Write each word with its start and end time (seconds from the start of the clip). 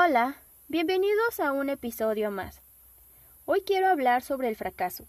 Hola, 0.00 0.36
bienvenidos 0.68 1.40
a 1.40 1.50
un 1.50 1.70
episodio 1.70 2.30
más. 2.30 2.62
Hoy 3.46 3.62
quiero 3.66 3.88
hablar 3.88 4.22
sobre 4.22 4.46
el 4.46 4.54
fracaso. 4.54 5.08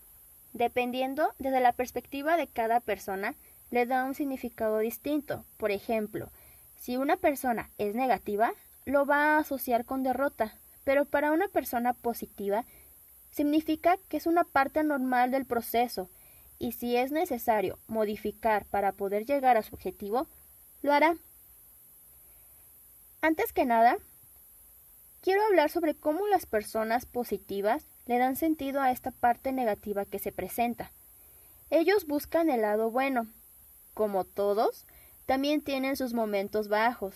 Dependiendo 0.54 1.36
desde 1.38 1.60
la 1.60 1.74
perspectiva 1.74 2.38
de 2.38 2.48
cada 2.48 2.80
persona, 2.80 3.36
le 3.70 3.86
da 3.86 4.04
un 4.04 4.16
significado 4.16 4.80
distinto. 4.80 5.46
Por 5.58 5.70
ejemplo, 5.70 6.32
si 6.76 6.98
una 6.98 7.18
persona 7.18 7.70
es 7.78 7.94
negativa, 7.94 8.54
lo 8.86 9.06
va 9.06 9.36
a 9.36 9.38
asociar 9.38 9.86
con 9.86 10.02
derrota, 10.02 10.58
pero 10.86 11.06
para 11.06 11.34
una 11.34 11.50
persona 11.50 11.94
positiva, 11.94 12.66
significa 13.30 13.98
que 14.10 14.18
es 14.18 14.26
una 14.26 14.44
parte 14.44 14.84
normal 14.84 15.30
del 15.30 15.46
proceso 15.46 16.10
y 16.58 16.72
si 16.72 16.98
es 16.98 17.12
necesario 17.12 17.78
modificar 17.86 18.66
para 18.66 18.94
poder 18.94 19.28
llegar 19.28 19.56
a 19.56 19.62
su 19.62 19.76
objetivo, 19.76 20.28
lo 20.82 20.94
hará. 20.94 21.16
Antes 23.22 23.54
que 23.54 23.66
nada, 23.66 24.00
quiero 25.22 25.46
hablar 25.46 25.70
sobre 25.70 25.96
cómo 25.96 26.28
las 26.28 26.46
personas 26.46 27.06
positivas 27.06 27.86
le 28.06 28.18
dan 28.18 28.36
sentido 28.36 28.82
a 28.82 28.92
esta 28.92 29.12
parte 29.12 29.52
negativa 29.52 30.06
que 30.06 30.20
se 30.20 30.32
presenta. 30.32 30.92
Ellos 31.70 32.08
buscan 32.08 32.50
el 32.50 32.62
lado 32.62 32.90
bueno. 32.90 33.28
Como 33.94 34.24
todos, 34.24 34.86
también 35.26 35.62
tienen 35.62 35.96
sus 35.96 36.14
momentos 36.14 36.70
bajos, 36.70 37.16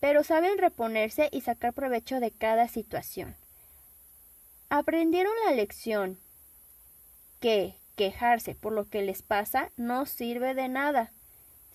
pero 0.00 0.22
saben 0.22 0.58
reponerse 0.58 1.28
y 1.32 1.40
sacar 1.40 1.72
provecho 1.72 2.20
de 2.20 2.30
cada 2.30 2.68
situación. 2.68 3.34
Aprendieron 4.68 5.32
la 5.44 5.52
lección 5.52 6.18
que 7.40 7.76
quejarse 7.96 8.54
por 8.54 8.72
lo 8.72 8.88
que 8.88 9.02
les 9.02 9.22
pasa 9.22 9.70
no 9.76 10.06
sirve 10.06 10.54
de 10.54 10.68
nada. 10.68 11.12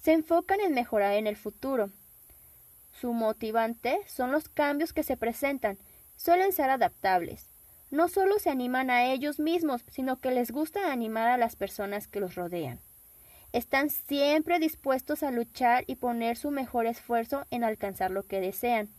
Se 0.02 0.14
enfocan 0.14 0.60
en 0.62 0.74
mejorar 0.74 1.14
en 1.14 1.28
el 1.28 1.36
futuro. 1.36 1.90
Su 2.92 3.14
motivante 3.14 4.00
son 4.08 4.32
los 4.32 4.50
cambios 4.50 4.94
que 4.94 5.04
se 5.04 5.18
presentan. 5.18 5.78
Suelen 6.16 6.52
ser 6.52 6.70
adaptables. 6.70 7.50
No 7.90 8.08
solo 8.08 8.40
se 8.40 8.50
animan 8.50 8.90
a 8.90 9.06
ellos 9.12 9.40
mismos, 9.40 9.84
sino 9.90 10.20
que 10.20 10.32
les 10.32 10.52
gusta 10.52 10.92
animar 10.92 11.28
a 11.28 11.38
las 11.38 11.56
personas 11.56 12.08
que 12.08 12.20
los 12.20 12.36
rodean. 12.36 12.80
Están 13.54 13.90
siempre 13.90 14.60
dispuestos 14.60 15.24
a 15.24 15.32
luchar 15.32 15.84
y 15.88 15.96
poner 15.96 16.38
su 16.38 16.52
mejor 16.52 16.86
esfuerzo 16.86 17.46
en 17.52 17.64
alcanzar 17.66 18.12
lo 18.12 18.24
que 18.24 18.40
desean. 18.40 18.90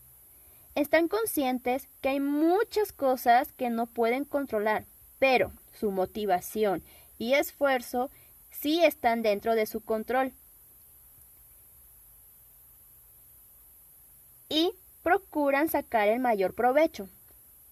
Están 0.74 1.08
conscientes 1.08 1.88
que 2.00 2.10
hay 2.10 2.20
muchas 2.20 2.92
cosas 2.92 3.52
que 3.52 3.70
no 3.70 3.86
pueden 3.86 4.24
controlar, 4.24 4.84
pero 5.18 5.52
su 5.72 5.90
motivación 5.90 6.82
y 7.18 7.34
esfuerzo 7.34 8.10
sí 8.50 8.84
están 8.84 9.22
dentro 9.22 9.54
de 9.54 9.66
su 9.66 9.80
control. 9.80 10.32
Y 14.52 14.74
procuran 15.02 15.70
sacar 15.70 16.08
el 16.08 16.20
mayor 16.20 16.52
provecho. 16.52 17.08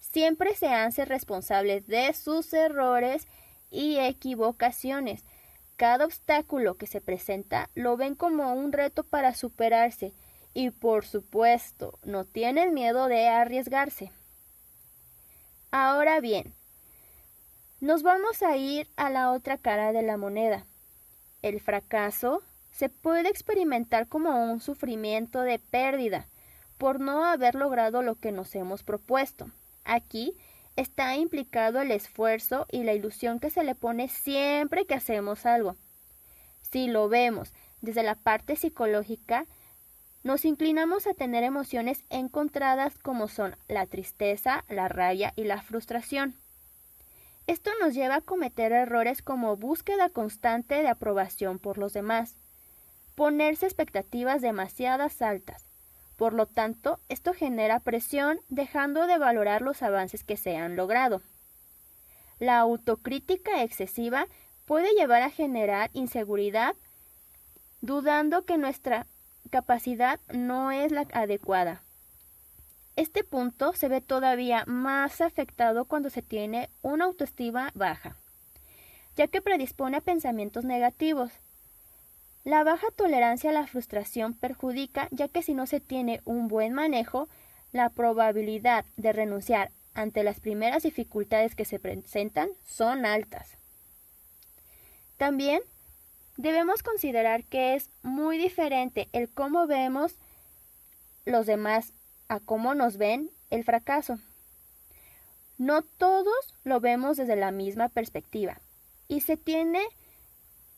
Siempre 0.00 0.54
se 0.54 0.68
hacen 0.68 1.08
responsables 1.08 1.86
de 1.86 2.14
sus 2.14 2.54
errores 2.54 3.28
y 3.70 3.98
equivocaciones. 3.98 5.22
Cada 5.76 6.06
obstáculo 6.06 6.78
que 6.78 6.86
se 6.86 7.02
presenta 7.02 7.68
lo 7.74 7.98
ven 7.98 8.14
como 8.14 8.54
un 8.54 8.72
reto 8.72 9.04
para 9.04 9.34
superarse 9.34 10.14
y 10.54 10.70
por 10.70 11.04
supuesto 11.04 11.98
no 12.02 12.24
tienen 12.24 12.72
miedo 12.72 13.08
de 13.08 13.28
arriesgarse. 13.28 14.10
Ahora 15.70 16.18
bien, 16.20 16.54
nos 17.80 18.02
vamos 18.02 18.42
a 18.42 18.56
ir 18.56 18.88
a 18.96 19.10
la 19.10 19.32
otra 19.32 19.58
cara 19.58 19.92
de 19.92 20.00
la 20.00 20.16
moneda. 20.16 20.64
El 21.42 21.60
fracaso 21.60 22.42
se 22.70 22.88
puede 22.88 23.28
experimentar 23.28 24.08
como 24.08 24.50
un 24.50 24.60
sufrimiento 24.60 25.42
de 25.42 25.58
pérdida 25.58 26.26
por 26.80 26.98
no 26.98 27.26
haber 27.26 27.56
logrado 27.56 28.00
lo 28.00 28.14
que 28.14 28.32
nos 28.32 28.54
hemos 28.54 28.84
propuesto. 28.84 29.50
Aquí 29.84 30.34
está 30.76 31.14
implicado 31.14 31.78
el 31.82 31.90
esfuerzo 31.90 32.66
y 32.72 32.84
la 32.84 32.94
ilusión 32.94 33.38
que 33.38 33.50
se 33.50 33.62
le 33.64 33.74
pone 33.74 34.08
siempre 34.08 34.86
que 34.86 34.94
hacemos 34.94 35.44
algo. 35.44 35.76
Si 36.62 36.88
lo 36.88 37.10
vemos 37.10 37.52
desde 37.82 38.02
la 38.02 38.14
parte 38.14 38.56
psicológica, 38.56 39.44
nos 40.22 40.46
inclinamos 40.46 41.06
a 41.06 41.12
tener 41.12 41.44
emociones 41.44 42.02
encontradas 42.08 42.96
como 42.96 43.28
son 43.28 43.56
la 43.68 43.84
tristeza, 43.84 44.64
la 44.70 44.88
rabia 44.88 45.34
y 45.36 45.44
la 45.44 45.60
frustración. 45.60 46.34
Esto 47.46 47.72
nos 47.78 47.92
lleva 47.92 48.16
a 48.16 48.20
cometer 48.22 48.72
errores 48.72 49.20
como 49.20 49.54
búsqueda 49.54 50.08
constante 50.08 50.76
de 50.76 50.88
aprobación 50.88 51.58
por 51.58 51.76
los 51.76 51.92
demás, 51.92 52.38
ponerse 53.16 53.66
expectativas 53.66 54.40
demasiadas 54.40 55.20
altas. 55.20 55.69
Por 56.20 56.34
lo 56.34 56.44
tanto, 56.44 57.00
esto 57.08 57.32
genera 57.32 57.80
presión 57.80 58.40
dejando 58.50 59.06
de 59.06 59.16
valorar 59.16 59.62
los 59.62 59.82
avances 59.82 60.22
que 60.22 60.36
se 60.36 60.54
han 60.54 60.76
logrado. 60.76 61.22
La 62.38 62.58
autocrítica 62.58 63.62
excesiva 63.62 64.26
puede 64.66 64.92
llevar 64.92 65.22
a 65.22 65.30
generar 65.30 65.88
inseguridad, 65.94 66.76
dudando 67.80 68.44
que 68.44 68.58
nuestra 68.58 69.06
capacidad 69.48 70.20
no 70.30 70.70
es 70.70 70.92
la 70.92 71.06
adecuada. 71.14 71.80
Este 72.96 73.24
punto 73.24 73.72
se 73.72 73.88
ve 73.88 74.02
todavía 74.02 74.64
más 74.66 75.22
afectado 75.22 75.86
cuando 75.86 76.10
se 76.10 76.20
tiene 76.20 76.68
una 76.82 77.06
autoestima 77.06 77.70
baja, 77.74 78.14
ya 79.16 79.26
que 79.26 79.40
predispone 79.40 79.96
a 79.96 80.02
pensamientos 80.02 80.66
negativos. 80.66 81.32
La 82.44 82.64
baja 82.64 82.86
tolerancia 82.96 83.50
a 83.50 83.52
la 83.52 83.66
frustración 83.66 84.34
perjudica, 84.34 85.08
ya 85.10 85.28
que 85.28 85.42
si 85.42 85.52
no 85.52 85.66
se 85.66 85.80
tiene 85.80 86.22
un 86.24 86.48
buen 86.48 86.72
manejo, 86.72 87.28
la 87.72 87.90
probabilidad 87.90 88.84
de 88.96 89.12
renunciar 89.12 89.70
ante 89.94 90.24
las 90.24 90.40
primeras 90.40 90.82
dificultades 90.82 91.54
que 91.54 91.64
se 91.64 91.78
presentan 91.78 92.50
son 92.64 93.04
altas. 93.04 93.56
También 95.18 95.60
debemos 96.38 96.82
considerar 96.82 97.44
que 97.44 97.74
es 97.74 97.90
muy 98.02 98.38
diferente 98.38 99.08
el 99.12 99.28
cómo 99.28 99.66
vemos 99.66 100.14
los 101.26 101.44
demás 101.44 101.92
a 102.28 102.40
cómo 102.40 102.74
nos 102.74 102.96
ven 102.96 103.30
el 103.50 103.64
fracaso. 103.64 104.18
No 105.58 105.82
todos 105.82 106.54
lo 106.64 106.80
vemos 106.80 107.18
desde 107.18 107.36
la 107.36 107.50
misma 107.50 107.90
perspectiva 107.90 108.58
y 109.08 109.20
se 109.20 109.36
tiene 109.36 109.82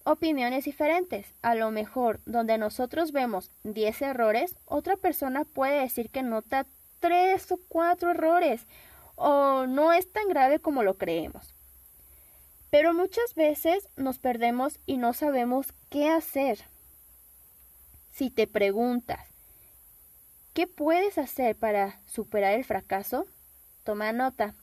opiniones 0.05 0.65
diferentes. 0.65 1.35
A 1.43 1.55
lo 1.55 1.71
mejor 1.71 2.21
donde 2.27 2.59
nosotros 2.59 3.13
vemos 3.13 3.51
10 3.65 4.03
errores, 4.03 4.57
otra 4.65 4.97
persona 4.97 5.45
puede 5.45 5.81
decir 5.81 6.11
que 6.11 6.23
nota 6.23 6.67
3 7.01 7.53
o 7.53 7.59
4 7.69 8.11
errores 8.11 8.67
o 9.17 9.67
no 9.67 9.93
es 9.93 10.11
tan 10.13 10.29
grave 10.29 10.59
como 10.59 10.83
lo 10.83 10.95
creemos. 10.95 11.55
Pero 12.71 12.95
muchas 12.95 13.35
veces 13.35 13.89
nos 13.97 14.19
perdemos 14.19 14.81
y 14.87 14.97
no 14.97 15.13
sabemos 15.13 15.73
qué 15.91 16.09
hacer. 16.09 16.61
Si 18.11 18.31
te 18.31 18.47
preguntas, 18.47 19.33
¿Qué 20.53 20.67
puedes 20.67 21.17
hacer 21.17 21.57
para 21.57 21.99
superar 22.05 22.53
el 22.53 22.65
fracaso? 22.65 23.27
Toma 23.85 24.13
nota. 24.13 24.55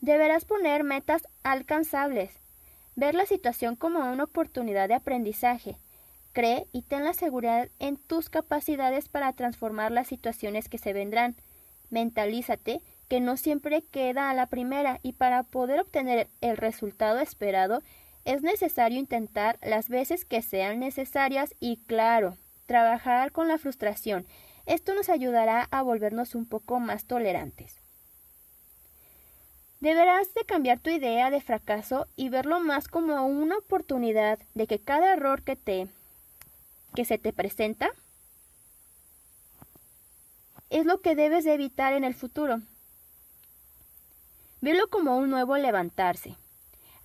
Deberás 0.00 0.46
poner 0.46 0.82
metas 0.82 1.28
alcanzables, 1.42 2.32
ver 2.98 3.14
la 3.14 3.26
situación 3.26 3.76
como 3.76 4.00
una 4.10 4.24
oportunidad 4.24 4.88
de 4.88 4.94
aprendizaje. 4.94 5.76
Cree 6.32 6.66
y 6.72 6.82
ten 6.82 7.04
la 7.04 7.14
seguridad 7.14 7.68
en 7.78 7.96
tus 7.96 8.28
capacidades 8.28 9.08
para 9.08 9.32
transformar 9.32 9.92
las 9.92 10.08
situaciones 10.08 10.68
que 10.68 10.78
se 10.78 10.92
vendrán. 10.92 11.36
Mentalízate 11.90 12.82
que 13.08 13.20
no 13.20 13.36
siempre 13.36 13.82
queda 13.82 14.30
a 14.30 14.34
la 14.34 14.46
primera 14.46 14.98
y 15.02 15.12
para 15.12 15.44
poder 15.44 15.80
obtener 15.80 16.28
el 16.40 16.56
resultado 16.56 17.20
esperado 17.20 17.82
es 18.24 18.42
necesario 18.42 18.98
intentar 18.98 19.58
las 19.62 19.88
veces 19.88 20.24
que 20.24 20.42
sean 20.42 20.80
necesarias 20.80 21.54
y 21.60 21.78
claro, 21.86 22.36
trabajar 22.66 23.32
con 23.32 23.48
la 23.48 23.58
frustración 23.58 24.26
esto 24.68 24.92
nos 24.92 25.08
ayudará 25.08 25.66
a 25.70 25.80
volvernos 25.80 26.34
un 26.34 26.44
poco 26.44 26.78
más 26.78 27.06
tolerantes. 27.06 27.87
Deberás 29.80 30.34
de 30.34 30.44
cambiar 30.44 30.80
tu 30.80 30.90
idea 30.90 31.30
de 31.30 31.40
fracaso 31.40 32.06
y 32.16 32.30
verlo 32.30 32.58
más 32.58 32.88
como 32.88 33.24
una 33.26 33.58
oportunidad 33.58 34.40
de 34.54 34.66
que 34.66 34.80
cada 34.80 35.12
error 35.12 35.42
que 35.42 35.56
te 35.56 35.88
que 36.94 37.04
se 37.04 37.18
te 37.18 37.32
presenta 37.32 37.90
es 40.70 40.84
lo 40.84 41.00
que 41.00 41.14
debes 41.14 41.44
de 41.44 41.54
evitar 41.54 41.92
en 41.92 42.02
el 42.02 42.14
futuro. 42.14 42.60
Velo 44.60 44.88
como 44.90 45.16
un 45.16 45.30
nuevo 45.30 45.56
levantarse. 45.56 46.34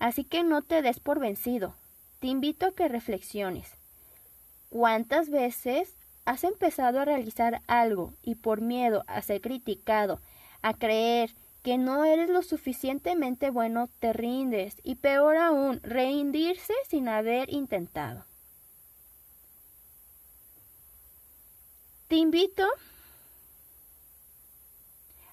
Así 0.00 0.24
que 0.24 0.42
no 0.42 0.62
te 0.62 0.82
des 0.82 0.98
por 0.98 1.20
vencido. 1.20 1.74
Te 2.18 2.26
invito 2.26 2.66
a 2.66 2.74
que 2.74 2.88
reflexiones. 2.88 3.70
¿Cuántas 4.68 5.30
veces 5.30 5.94
has 6.24 6.42
empezado 6.42 7.00
a 7.00 7.04
realizar 7.04 7.62
algo 7.68 8.12
y 8.22 8.34
por 8.34 8.60
miedo 8.60 9.04
a 9.06 9.22
ser 9.22 9.40
criticado, 9.40 10.20
a 10.62 10.74
creer 10.74 11.34
que 11.64 11.78
no 11.78 12.04
eres 12.04 12.28
lo 12.28 12.42
suficientemente 12.42 13.48
bueno, 13.48 13.88
te 13.98 14.12
rindes 14.12 14.76
y 14.82 14.96
peor 14.96 15.38
aún, 15.38 15.80
rendirse 15.82 16.74
sin 16.86 17.08
haber 17.08 17.50
intentado. 17.50 18.26
Te 22.06 22.16
invito 22.16 22.66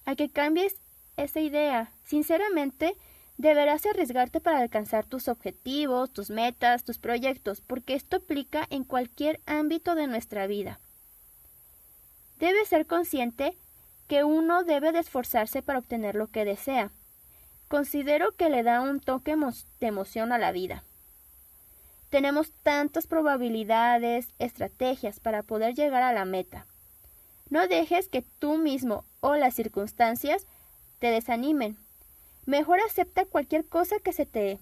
a 0.06 0.16
que 0.16 0.30
cambies 0.30 0.78
esa 1.18 1.42
idea. 1.42 1.92
Sinceramente, 2.06 2.96
deberás 3.36 3.86
arriesgarte 3.86 4.40
para 4.40 4.60
alcanzar 4.60 5.06
tus 5.06 5.28
objetivos, 5.28 6.14
tus 6.14 6.30
metas, 6.30 6.86
tus 6.86 6.98
proyectos, 6.98 7.60
porque 7.60 7.94
esto 7.94 8.16
aplica 8.16 8.66
en 8.70 8.86
cualquier 8.86 9.42
ámbito 9.46 9.96
de 9.96 10.08
nuestra 10.08 10.48
vida. 10.48 10.80
Debes 12.40 12.70
ser 12.70 12.88
consciente 12.88 13.58
que 14.12 14.26
uno 14.26 14.66
debe 14.66 14.92
de 14.92 15.00
esforzarse 15.00 15.62
para 15.62 15.80
obtener 15.80 16.16
lo 16.16 16.28
que 16.28 16.44
desea. 16.44 16.92
Considero 17.70 18.36
que 18.36 18.50
le 18.50 18.62
da 18.62 18.82
un 18.82 19.00
toque 19.00 19.38
de 19.80 19.88
emoción 19.88 20.34
a 20.34 20.38
la 20.38 20.52
vida. 20.52 20.84
Tenemos 22.10 22.52
tantas 22.62 23.08
probabilidades, 23.08 24.28
estrategias 24.38 25.22
para 25.22 25.44
poder 25.44 25.76
llegar 25.76 26.04
a 26.04 26.12
la 26.12 26.26
meta. 26.26 26.66
No 27.50 27.66
dejes 27.70 28.10
que 28.10 28.22
tú 28.22 28.58
mismo 28.58 29.06
o 29.22 29.38
las 29.38 29.54
circunstancias 29.54 30.46
te 31.00 31.08
desanimen. 31.08 31.78
Mejor 32.46 32.82
acepta 32.82 33.24
cualquier 33.24 33.66
cosa 33.66 33.96
que 34.04 34.12
se 34.12 34.26
te 34.26 34.60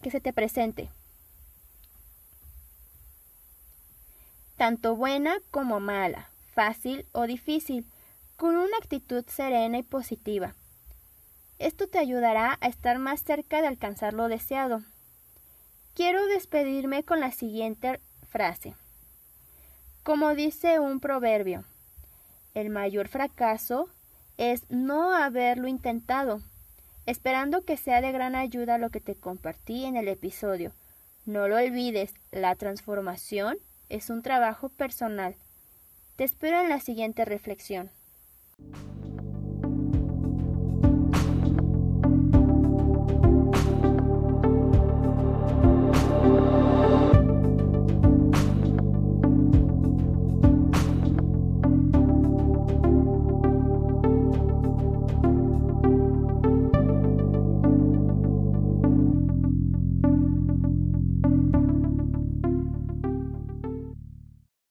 que 0.00 0.10
se 0.10 0.22
te 0.22 0.32
presente. 0.32 0.88
Tanto 4.56 4.96
buena 4.96 5.36
como 5.50 5.78
mala, 5.78 6.29
fácil 6.60 7.06
o 7.12 7.26
difícil, 7.26 7.86
con 8.36 8.54
una 8.54 8.76
actitud 8.76 9.24
serena 9.26 9.78
y 9.78 9.82
positiva. 9.82 10.54
Esto 11.58 11.88
te 11.88 11.98
ayudará 11.98 12.58
a 12.60 12.68
estar 12.68 12.98
más 12.98 13.22
cerca 13.22 13.62
de 13.62 13.66
alcanzar 13.66 14.12
lo 14.12 14.28
deseado. 14.28 14.82
Quiero 15.94 16.26
despedirme 16.26 17.02
con 17.02 17.18
la 17.18 17.30
siguiente 17.30 17.98
frase. 18.28 18.74
Como 20.02 20.34
dice 20.34 20.80
un 20.80 21.00
proverbio, 21.00 21.64
el 22.52 22.68
mayor 22.68 23.08
fracaso 23.08 23.88
es 24.36 24.68
no 24.68 25.14
haberlo 25.14 25.66
intentado. 25.66 26.42
Esperando 27.06 27.64
que 27.64 27.78
sea 27.78 28.02
de 28.02 28.12
gran 28.12 28.34
ayuda 28.34 28.76
lo 28.76 28.90
que 28.90 29.00
te 29.00 29.14
compartí 29.14 29.86
en 29.86 29.96
el 29.96 30.08
episodio. 30.08 30.72
No 31.24 31.48
lo 31.48 31.56
olvides, 31.56 32.12
la 32.30 32.54
transformación 32.56 33.56
es 33.88 34.10
un 34.10 34.20
trabajo 34.20 34.68
personal. 34.68 35.36
Te 36.20 36.24
espero 36.24 36.60
en 36.60 36.68
la 36.68 36.80
siguiente 36.80 37.24
reflexión. 37.24 37.88